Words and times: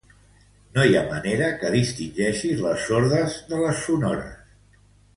No 0.77 0.85
hi 0.89 0.97
ha 1.01 1.03
manera 1.11 1.51
que 1.59 1.71
distingeixis 1.77 2.65
les 2.69 2.89
sordes 2.91 3.39
de 3.53 3.63
les 3.65 3.87
sonores 3.87 4.85